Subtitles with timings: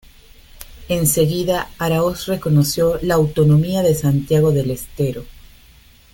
[0.89, 5.25] Enseguida, Aráoz reconoció la autonomía de Santiago del Estero.